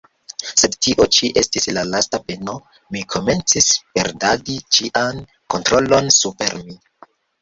Sed 0.61 0.75
tio 0.85 1.03
ĉi 1.17 1.27
estis 1.41 1.67
la 1.77 1.83
lasta 1.89 2.19
peno; 2.31 2.55
mi 2.95 3.03
komencis 3.15 3.67
perdadi 3.99 4.57
ĉian 4.79 5.23
kontrolon 5.57 6.11
super 6.21 6.57
mi. 6.65 6.81